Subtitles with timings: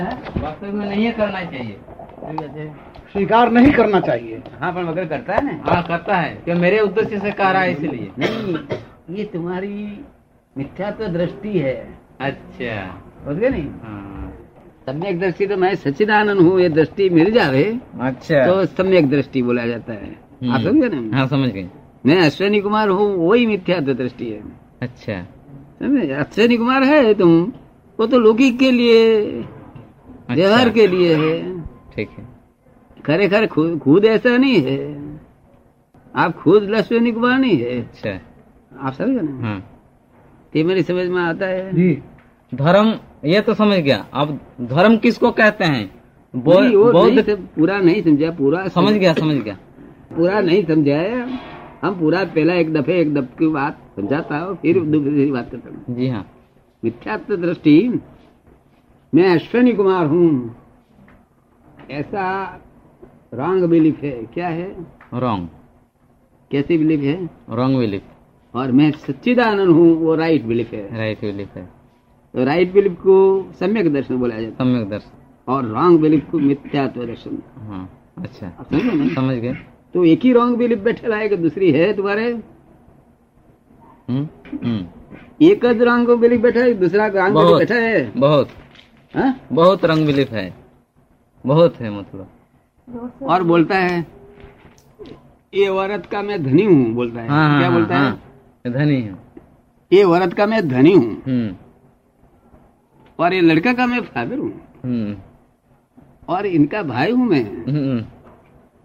[0.00, 1.76] वास्तव में नहीं करना चाहिए।
[3.12, 6.80] स्वीकार नहीं करना चाहिए। हाँ पर मगर करता है ना। हाँ करता है क्यों मेरे
[6.80, 9.74] उद्देश्य से कह रहा है इसलिए। नहीं ये तुम्हारी
[10.56, 11.74] मिथ्यात्व तो दृष्टि है।
[12.20, 12.76] अच्छा।
[13.24, 13.68] समझ गए नहीं?
[13.84, 14.32] हाँ।
[14.86, 17.64] सम्यक दृष्टि तो मैं सचिदानंद हूँ ये दृष्टि मिल जावे
[18.02, 21.68] अच्छा। तो सम्यक दृष्टि बोला जाता है। हम्म। आप समझे ना हाँ समझ गए
[22.06, 24.42] मैं अश्विनी कुमार हूँ वही मिथ्यात्व तो दृष्टि है।
[24.82, 25.20] अच्छा।
[26.20, 27.40] अश्विनी कुमार है तुम
[27.98, 29.04] वो तो लौकिक के लिए
[30.28, 31.60] व्यवहार के लिए है।
[31.94, 32.26] ठीक है।
[33.06, 34.78] खरेखर खुद खुद ऐसा नहीं है।
[36.14, 38.18] आप खुद अश्विनी कुमार नहीं है। अच्छा।
[38.80, 39.48] आप समझे ना?
[39.48, 39.58] हाँ।
[40.56, 41.92] ये मेरी समझ में आता है। जी।
[42.52, 42.94] धर्म
[43.24, 45.90] ये तो समझ गया। अब धर्म किसको कहते हैं?
[46.34, 49.56] बौद्ध पूरा नहीं समझा पूरा समझ गया समझ गया।
[50.16, 51.20] पूरा नहीं समझा है
[51.82, 55.70] हम पूरा पहला एक दफे एक दफ की बात समझाता हूँ फिर दूसरी बात करता
[55.70, 56.26] हूँ। जी हाँ।
[56.82, 57.78] मिथ्यात्व दृष्टि
[59.14, 60.56] मैं अश्विनी कुमार हूँ।
[61.90, 62.24] ऐसा
[63.34, 64.86] रॉन्ग बिलीफ है। क्या है?
[65.14, 65.48] रॉन्ग।
[66.50, 67.30] कैसी बिलीफ है?
[67.50, 68.02] Wrong belief.
[68.54, 71.64] और मैं सच्चिदानंद हूँ वो राइट बिलीफ है। राइट बिलीफ है।
[72.34, 73.16] तो राइट बिलीफ को
[73.60, 79.14] सम्यक दर्शन बोला जाता सम्यक दर्शन। और रॉन्ग बिलीफ को मिथ्यात्व दर्शन। हाँ अच्छा। समझे
[79.14, 79.54] समझ गए।
[79.94, 82.30] तो एक ही रॉन्ग बिलीफ बैठे है कि दूसरी है तुम्हारे?
[84.08, 84.28] हम्म
[84.64, 84.86] हम्म।
[85.42, 88.48] एक ज रॉन्ग बिलीफ बैठा है दूसरा रॉन्ग बिलीफ बैठा है। बहुत।
[89.16, 89.40] हाँ?
[89.52, 90.52] बहुत रंग बिलीफ है।
[91.44, 94.06] बहुत है मतलब। और बोलता है
[95.52, 98.00] ये औरत का मैं धनी हूँ बोलता है। हाँ क्या हाँ, बोलता है?
[98.00, 99.16] हाँ, धनी है।
[99.92, 101.54] ये औरत का मैं धनी हूँ हम्म।
[103.18, 104.52] और ये लड़का का मैं फादर हूँ
[104.84, 105.16] हम्म।
[106.28, 108.04] और इनका भाई हूँ मैं हम्म।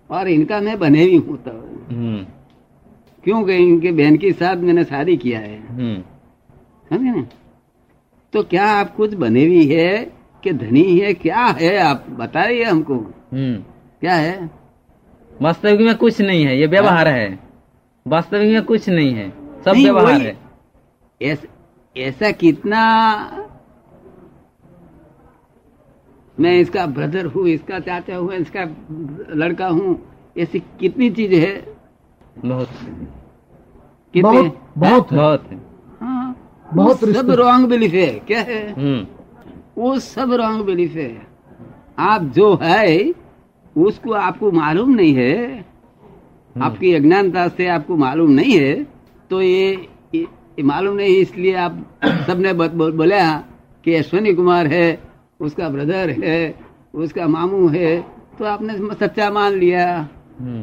[0.09, 1.67] और इनका मैं बने भी हूँ तब।
[3.23, 5.59] क्योंकि इनके बहन के साथ मैंने शादी किया है।
[6.89, 7.25] समझे ना?
[8.33, 10.20] तो क्या आप कुछ बने भी है?
[10.43, 11.77] कि धनी है क्या है?
[11.77, 12.95] आप बताइए हमको।
[13.33, 13.55] हम्म।
[13.99, 14.49] क्या है?
[15.41, 17.39] वास्तविक में कुछ नहीं है ये व्यवहार है।
[18.07, 19.29] वास्तविक में कुछ नहीं है
[19.65, 20.37] सब व्यवहार है।
[21.21, 21.45] ऐस,
[21.97, 22.81] ऐसा कितना
[26.39, 28.63] मैं इसका ब्रदर हूँ इसका चाचा हूँ इसका
[29.35, 29.99] लड़का हूँ
[30.37, 31.75] ऐसी कितनी चीज़ है?
[32.45, 32.69] बहुत।
[34.13, 34.41] कितने?
[34.41, 35.49] बहुत बहुत है। बहुत
[36.01, 36.35] हाँ,
[36.73, 38.71] बहुत सब रॉन्ग बिलीफ है क्या है?
[38.71, 39.20] हम्म।
[39.77, 41.27] वो सब रॉन्ग बिलीफ है।
[41.99, 43.13] आप जो है
[43.77, 48.83] उसको आपको मालूम नहीं है। हम्म। आपकी अज्ञानता से आपको मालूम नहीं है।
[49.29, 53.37] तो ये, ये, ये मालूम नहीं इसलिए आप सबने बोला
[53.83, 54.99] कि अश्विनी कुमार है
[55.39, 56.55] उसका ब्रदर है
[56.93, 58.01] उसका मामू है
[58.39, 60.09] तो आपने सच्चा मान लिया।
[60.39, 60.61] हम्म।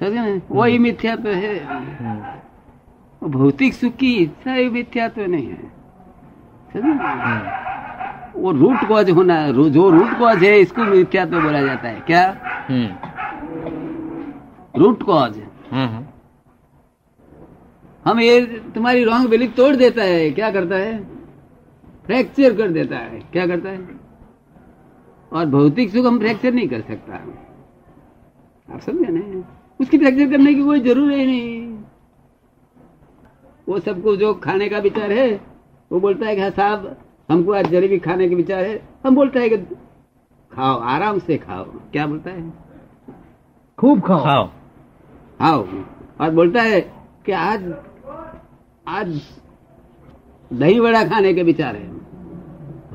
[0.00, 0.40] समझे ना?
[0.50, 5.72] वही मिथ्यात्व है। हम्म। भौतिक सुख की इच्छा ही मिथ्यात्व नहीं है।
[6.72, 6.88] समझे?
[6.88, 7.69] हम्म।
[8.36, 12.00] वो रूट कॉज होना है जो रूट कॉज है इसको मिथ्यात्व बोला जाता है?
[12.00, 12.24] क्या?
[12.68, 12.88] हम्म।
[14.76, 15.40] रूट कॉज
[15.72, 16.06] हाँ हाँ
[18.04, 18.40] हम ये
[18.74, 20.98] तुम्हारी रॉन्ग बिलीफ तोड़ देता है क्या करता है?
[22.06, 23.78] फ्रैक्चर कर देता है क्या करता है?
[25.32, 27.14] और भौतिक सुख हम फ्रैक्चर नहीं कर सकता।
[28.74, 29.42] आप समझे ना?
[29.80, 31.78] उसकी फ्रैक्चर करने की कोई ज़रूरत ही नहीं।
[33.68, 35.28] वो सबको जो खाने का विचार है
[35.90, 36.96] वो बोलता है कि हाँ साहब
[37.30, 39.56] हमको आज जलेबी खाने के विचार है। हम बोलता है कि
[40.52, 42.52] खाओ आराम से खाओ। क्या बोलता है?
[43.78, 44.46] खूब खाओ। खाओ।
[45.40, 45.66] खाओ।
[46.20, 46.80] और बोलता है
[47.26, 47.74] कि आज
[48.88, 49.20] आज
[50.52, 51.88] दही बड़ा खाने के विचार है।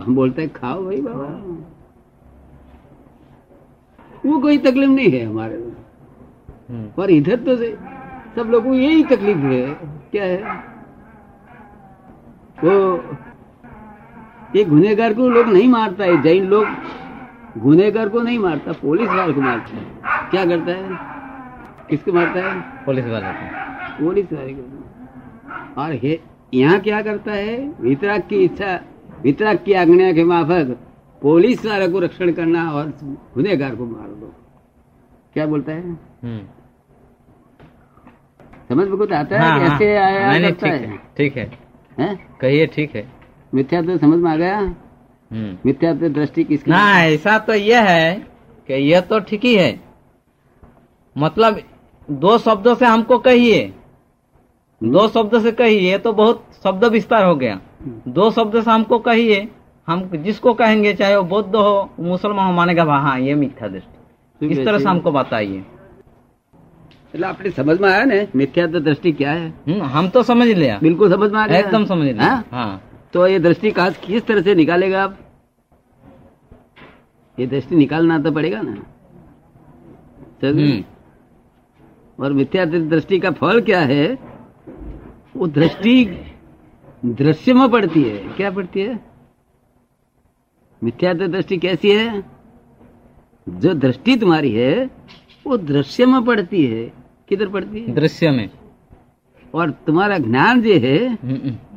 [0.04, 1.56] हम बोलते हैं खाओ भाई बाबा।
[4.30, 5.70] वो कोई तकलीफ़ नहीं है हमारे को।
[6.74, 7.80] हम्म। पर इधर तो से-
[8.36, 9.74] सब लोगों को यही तकलीफ़ है।
[10.12, 10.44] क्या है?
[12.64, 12.98] वो
[14.56, 16.68] ये गुनेगार को लोग नहीं मारता है जैन लोग
[17.58, 20.98] गुनेगार को नहीं मारता पुलिस वाले को मारता है। क्या करता है?
[21.90, 22.62] किसको मारता है?
[22.86, 26.20] पुलिस वाला को। पुलिस वाले को। और हे
[26.54, 27.58] यहाँ क्या करता है?
[27.82, 28.80] वितराग की इच्छा
[29.24, 30.78] वितराग की आज्ञा के माफक
[31.22, 32.94] पुलिस वाले को रक्षण करना और
[33.36, 34.34] गुनेगार को मार दो।
[35.34, 35.92] क्या बोलता है?
[36.24, 36.40] हम्म।
[38.70, 41.52] समझ में कुछ आता है हाँ, हाँ। कैसे आया नहीं करता ठीक है ठीक है।
[42.00, 42.38] हैं?
[42.42, 43.15] कहिए ठीक है।
[43.55, 47.89] मिथ्या तो समझ में आ गया हम्म मिथ्या तो दृष्टि किसकी ना ऐसा तो यह
[47.89, 48.15] है
[48.69, 49.71] कि यह तो ठीक ही है
[51.17, 51.61] मतलब
[52.09, 53.73] दो शब्दों से हमको कहिए
[54.81, 57.61] दो शब्द से कहिए तो बहुत शब्द विस्तार हो गया
[58.11, 59.49] दो शब्द से हमको कहिए
[59.89, 64.65] हम जिसको कहेंगे चाहे वो बौद्ध हो मुसलमान हो मानेगा हाँ ये मिथ्या दृष्टि इस
[64.65, 65.63] तरह से हमको बताइए
[67.15, 70.47] એટલે આપણે સમજ માં આયા ને મિથ્યા તો દ્રષ્ટિ क्या है हम्म, हम तो समझ
[70.53, 72.45] लिया बिल्कुल समझ में आ गया एकदम समझ लिया हाँ?
[72.53, 72.73] हाँ
[73.16, 75.20] तो ये दृष्टि का किस तरह से निकालेगा आप?
[77.40, 78.76] ये दृष्टि निकालना तो पड़ेगा ना।
[80.42, 80.64] समझे?
[80.64, 84.20] हम्म। और मिथ्या दृष्टि का फल क्या है?
[85.36, 86.06] वो दृष्टि
[87.06, 89.00] दृश्य में पड़ती है। क्या पड़ती है?
[90.84, 92.24] मिथ्या दृष्टि कैसी है?
[93.50, 94.90] जो दृष्टि तुम्हारी है
[95.48, 96.94] वो दृश्य में पड़ती है।
[97.30, 97.94] किधर पड़ती है?
[97.94, 98.50] दृश्य में।
[99.54, 101.75] और तुम्हारा ज्ञान जो है हम्म,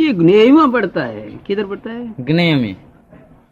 [0.00, 2.14] ये ज्ञेय में पड़ता है। किधर पड़ता है?
[2.20, 2.76] ज्ञेय में।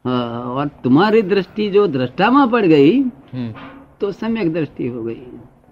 [0.07, 3.55] हाँ, और तुम्हारी दृष्टि जो दृष्टा में पड़ गई हम्म,
[4.01, 5.23] तो सम्यक दृष्टि हो गई।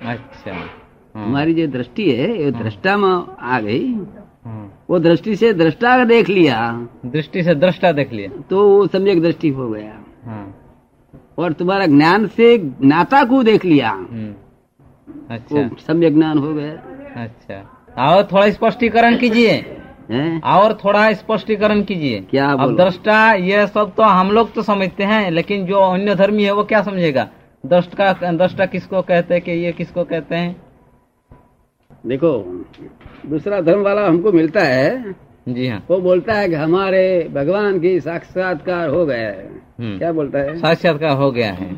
[0.03, 3.95] अच्छा। हाँ, तुम्हारी जो दृष्टि है ये दृष्टा में आ गई।
[4.45, 9.23] हाँ। वो दृष्टि से दृष्टा देख लिया। दृष्टि से दृष्टा देख लिया। तो वो सम्यक
[9.23, 10.57] दृष्टि हो गया। हाँ।
[11.39, 14.35] और तुम्हारा ज्ञान से ज्ञाता को देख लिया। हम्म,
[15.31, 16.73] अच्छा। सम्यक ज्ञान हो गया।
[17.23, 19.77] अच्छा। और थोड़ा स्पष्टीकरण कीजिए।
[20.11, 20.41] है?
[20.41, 25.31] और थोड़ा स्पष्टीकरण कीजिए। क्या अब दृष्टा ये सब तो हम लोग तो समझते हैं
[25.31, 27.29] लेकिन जो अन्य धर्मी है वो क्या समझेगा?
[27.65, 30.57] दृष्ट का दृष्टा किसको कहते हैं कि ये किसको कहते हैं?
[32.07, 32.31] देखो
[33.27, 35.15] दूसरा धर्म वाला हमको मिलता है।
[35.49, 39.49] जी हाँ। वो बोलता है कि हमारे भगवान की साक्षात्कार हो गया है।
[39.81, 40.57] हम्म। क्या बोलता है?
[40.59, 41.71] साक्षात्कार हो गया है।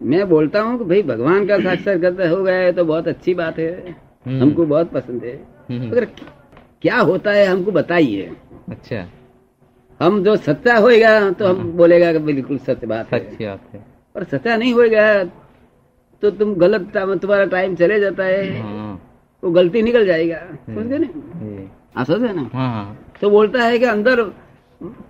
[0.00, 3.58] मैं बोलता हूँ कि भाई भगवान का साक्षात्कार हो गया है तो बहुत अच्छी बात
[3.58, 3.70] है।
[4.26, 5.34] हम्म। हमको बहुत पसंद है।
[5.70, 6.06] हम्म, मगर
[6.82, 8.30] क्या होता है हमको बताइए।
[8.68, 9.06] अच्छा।
[10.00, 13.84] हम जो सच्चा होएगा तो हम बोलेगा कि बिल्कुल सत्य बात है। सच्ची बात है।
[14.14, 15.24] और सच्चा नहीं होएगा
[16.22, 18.94] तो तुम गलत तुम्हारा टाइम चले जाता है। हाँ।
[19.42, 21.08] वो गलती निकल जाएगा। समझे ना।
[21.96, 22.48] हाँ समझे ना?
[22.52, 24.22] हाँ हाँ। तो बोलता है कि अंदर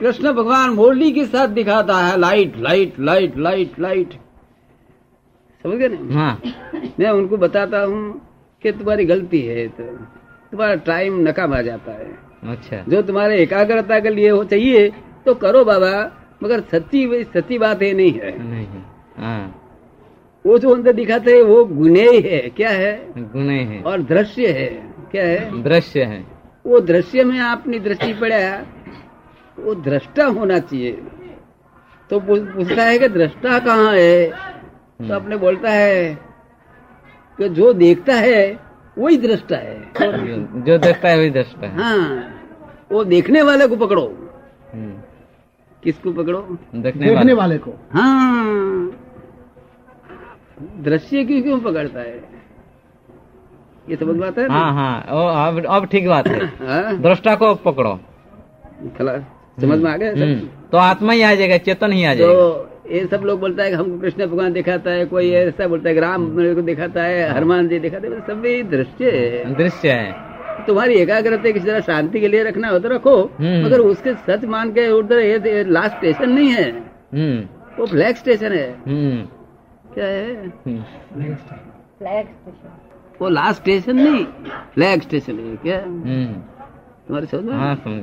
[0.00, 4.12] कृष्ण भगवान मुरली के साथ दिखाता है light light light light light.
[5.64, 6.14] समझ गए ना?
[6.14, 6.42] हाँ।
[7.00, 8.20] मैं उनको बताता हूँ
[8.62, 9.84] कि तुम्हारी गलती है। तो
[10.52, 12.10] तुम्हारा टाइम नकाम आ जाता है।
[12.52, 14.88] अच्छा। जो तुम्हारे एकाग्रता के लिए हो चाहिए
[15.26, 15.90] तो करो बाबा
[16.42, 18.66] मगर सच्ची सच्ची बात ये नहीं है। नहीं
[19.16, 19.54] हाँ।
[20.44, 22.92] वो जो अंदर दिखाते हैं वो गुनेय है क्या है?
[23.32, 24.68] गुण है। और दृश्य है।
[25.10, 25.62] क्या है?
[25.62, 26.24] दृश्य है।
[26.66, 28.38] वो दृश्य में आपने दृष्टि पड़ा
[29.58, 30.92] वो दृष्टा होना चाहिए।
[32.10, 34.28] तो पूछता है कि दृष्टा कहाँ है?
[35.00, 36.14] तो अपने बोलता है
[37.38, 38.67] कि जो देखता है
[38.98, 42.34] वही दृष्टा है। जो- जो देखता है वही दृष्टा है। हाँ
[42.92, 44.30] वो देखने वाले को पकड़ो।
[44.74, 45.00] हम्म,
[45.82, 46.40] किसको पकड़ो?
[46.74, 48.90] देखने देखने वाले। वाले को। हाँ।
[50.76, 52.28] दृश्य क्यों क्यों पकड़ता है?
[53.90, 56.98] ये समझ में आता है हाँ हाँ। ओ, अब अब ठीक बात है। हाँ?
[56.98, 58.00] दृष्टा को पकड़ो।
[58.98, 59.18] खला
[59.60, 60.10] समझ में आ गया?
[60.10, 63.62] हम्म, तो आत्मा ही आ जाएगा चेतन ही आ तो जाएगा। ये सब लोग बोलता
[63.62, 66.62] है कि हमको कृष्ण भगवान दिखाता है कोई ऐसा बोलता है कि राम मेरे को
[66.62, 71.60] दिखाता है हनुमान जी दिखाते हैं सब भी दृश्य है। दृश्य है। तुम्हारी एकाग्रता की
[71.60, 75.18] जरा शांति के लिए रखना हो तो रखो हम्म। मगर उसके सच मान के उधर
[75.18, 76.70] ये लास्ट स्टेशन नहीं है।
[77.14, 77.48] हम्म।
[77.78, 79.22] वो फ्लैग स्टेशन है। हम्म।
[79.94, 80.46] क्या है?
[80.66, 81.36] हम्म,
[83.20, 84.24] वो लास्ट स्टेशन नहीं
[84.74, 85.78] फ्लैग स्टेशन है क्या?
[85.78, 86.26] हम्म।
[87.08, 87.54] तुम्हारे समझ में?
[87.54, 88.02] हाँ समझ